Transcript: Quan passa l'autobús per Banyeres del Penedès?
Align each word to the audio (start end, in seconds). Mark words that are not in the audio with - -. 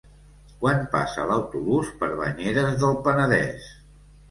Quan 0.63 0.79
passa 0.93 1.25
l'autobús 1.33 1.93
per 2.01 2.11
Banyeres 2.23 2.75
del 2.83 2.99
Penedès? 3.11 3.71